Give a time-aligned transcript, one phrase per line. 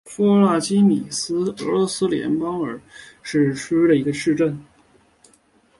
[0.05, 2.83] 弗拉基米尔市镇是俄罗斯联邦伊尔库
[3.23, 3.53] 茨克州扎拉里区所
[3.83, 4.65] 属的一个市镇。